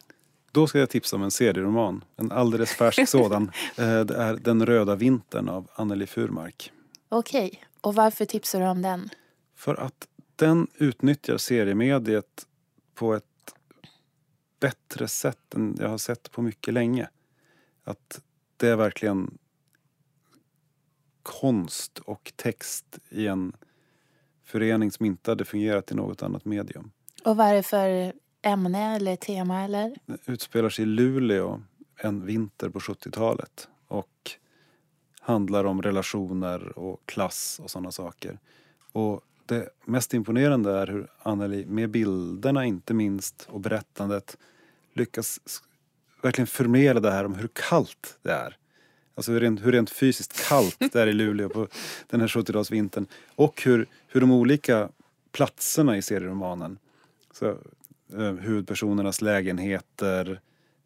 Då 0.53 0.67
ska 0.67 0.79
jag 0.79 0.91
tipsa 0.91 1.17
om 1.17 1.23
en 1.23 1.31
serieroman, 1.31 2.05
en 2.17 2.33
alldeles 2.33 2.71
färsk 2.71 3.09
sådan. 3.09 3.51
Eh, 3.77 4.01
Det 4.01 4.17
är 4.17 4.35
Den 4.37 4.67
röda 4.67 4.95
vintern 4.95 5.49
av 5.49 5.69
Anneli 5.75 6.07
Furmark. 6.07 6.73
Okej, 7.09 7.65
och 7.81 7.95
varför 7.95 8.25
tipsar 8.25 8.61
du 8.61 8.67
om 8.67 8.83
den? 8.83 9.09
För 9.57 9.75
att 9.75 10.07
den 10.37 10.67
utnyttjar 10.75 11.37
seriemediet 11.37 12.47
på 12.95 13.15
ett 13.15 13.25
bättre 14.61 15.09
sätt 15.09 15.55
än 15.55 15.77
jag 15.81 15.89
har 15.89 15.99
sett 15.99 16.31
på 16.31 16.43
mycket 16.43 16.75
länge. 16.75 17.09
Att 17.85 18.21
det 18.61 18.69
är 18.69 18.77
verkligen 18.77 19.39
konst 21.23 21.99
och 21.99 22.33
text 22.37 22.99
i 23.09 23.27
en 23.27 23.53
förening 24.45 24.91
som 24.91 25.07
inte 25.07 25.31
hade 25.31 25.45
fungerat 25.45 25.93
i 25.93 25.95
något 25.95 26.23
annat 26.23 26.45
medium. 26.45 26.91
Och 27.25 27.37
vad 27.37 27.47
är 27.47 27.55
det 27.55 27.63
för 27.63 28.13
ämne 28.43 28.97
eller 28.97 29.17
tema 29.17 29.63
eller? 29.63 29.97
Den 30.07 30.19
utspelar 30.27 30.69
sig 30.69 30.83
i 30.83 30.87
Luleå 30.87 31.63
en 31.97 32.27
vinter 32.27 32.69
på 32.69 32.79
70-talet 32.79 33.69
och 33.87 34.31
handlar 35.21 35.65
om 35.65 35.83
relationer 35.83 36.79
och 36.79 37.01
klass 37.05 37.61
och 37.63 37.71
sådana 37.71 37.93
saker. 37.93 38.39
Och 38.93 39.21
det 39.47 39.69
mest 39.85 40.15
imponerande 40.15 40.73
är 40.73 40.87
hur 40.87 41.11
Anneli, 41.19 41.67
med 41.67 41.91
bilderna 41.91 42.65
inte 42.65 42.95
minst 42.95 43.47
och 43.51 43.61
berättandet, 43.61 44.37
lyckas 44.93 45.41
verkligen 46.23 46.47
förmedla 46.47 47.01
det 47.01 47.11
här 47.11 47.25
om 47.25 47.35
hur 47.35 47.49
kallt 47.53 48.19
det 48.23 48.33
är. 48.33 48.57
Alltså 49.15 49.33
hur 49.33 49.41
rent, 49.41 49.67
hur 49.67 49.73
rent 49.73 49.91
fysiskt 49.91 50.49
kallt 50.49 50.77
det 50.79 50.95
är 50.95 51.07
i 51.07 51.13
Luleå 51.13 51.49
på 51.49 51.69
den 52.07 52.21
här 52.21 52.29
70-talsvintern. 52.29 53.07
Och 53.35 53.63
hur, 53.63 53.87
hur 54.09 54.21
de 54.21 54.31
olika 54.31 54.89
platserna 55.33 55.97
i 55.97 56.03
serieromanen, 56.03 56.79
så, 57.33 57.49
eh, 58.13 58.33
huvudpersonernas 58.33 59.21
lägenheter, 59.21 60.41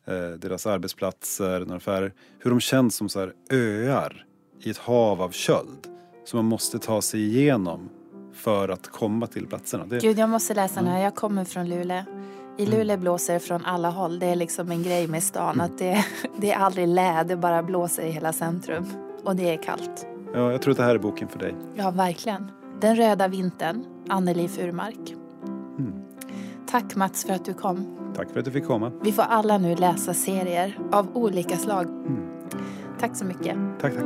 eh, 0.04 0.30
deras 0.30 0.66
arbetsplatser, 0.66 1.60
några 1.60 1.76
affärer, 1.76 2.12
hur 2.38 2.50
de 2.50 2.60
känns 2.60 2.96
som 2.96 3.08
så 3.08 3.20
här 3.20 3.32
öar 3.50 4.26
i 4.60 4.70
ett 4.70 4.78
hav 4.78 5.22
av 5.22 5.30
köld 5.30 5.88
som 6.24 6.36
man 6.36 6.44
måste 6.44 6.78
ta 6.78 7.02
sig 7.02 7.20
igenom 7.20 7.90
för 8.34 8.68
att 8.68 8.88
komma 8.88 9.26
till 9.26 9.46
platserna. 9.46 9.86
Det, 9.86 9.98
Gud, 9.98 10.18
jag 10.18 10.28
måste 10.28 10.54
läsa 10.54 10.80
den 10.80 10.86
här. 10.88 11.02
Jag 11.02 11.14
kommer 11.14 11.44
från 11.44 11.68
Luleå. 11.68 12.04
I 12.56 12.66
Luleå 12.66 12.96
blåser 12.96 13.34
det 13.34 13.40
från 13.40 13.64
alla 13.64 13.90
håll. 13.90 14.18
Det 14.18 14.26
är 14.26 14.36
liksom 14.36 14.70
en 14.70 14.82
grej 14.82 15.06
med 15.08 15.22
stan. 15.22 15.60
Att 15.60 15.78
det, 15.78 16.04
det 16.36 16.52
är 16.52 16.58
aldrig 16.58 16.88
lä, 16.88 17.24
det 17.24 17.36
bara 17.36 17.62
blåser 17.62 18.02
i 18.02 18.10
hela 18.10 18.32
centrum. 18.32 18.86
Och 19.24 19.36
det 19.36 19.50
är 19.54 19.56
kallt. 19.56 20.06
ja, 20.34 20.52
jag 20.52 20.62
tror 20.62 20.70
att 20.72 20.76
det 20.78 20.84
här 20.84 20.94
är 20.94 20.98
boken 20.98 21.28
för 21.28 21.38
dig. 21.38 21.54
Ja, 21.74 21.90
verkligen. 21.90 22.50
Den 22.80 22.96
röda 22.96 23.28
vintern, 23.28 23.84
Anneli 24.08 24.48
Furmark. 24.48 25.14
Tack 26.66 26.94
Mats 26.94 27.24
för 27.24 27.32
att 27.34 27.44
du 27.44 27.54
kom. 27.54 27.86
Tack 28.16 28.30
för 28.30 28.38
att 28.38 28.44
du 28.44 28.50
fick 28.50 28.66
komma. 28.66 28.92
Vi 29.02 29.12
får 29.12 29.22
alla 29.22 29.58
nu 29.58 29.76
läsa 29.76 30.14
serier 30.14 30.78
av 30.92 31.16
olika 31.16 31.56
slag. 31.56 31.86
Tack 33.00 33.16
så 33.16 33.24
mycket. 33.24 33.56
Tack, 33.80 33.94
tack. 33.94 34.04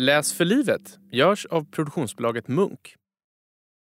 Läs 0.00 0.32
för 0.32 0.44
livet. 0.44 0.98
Görs 1.12 1.46
av 1.46 1.70
produktionsbolaget 1.70 2.48
Munk. 2.48 2.94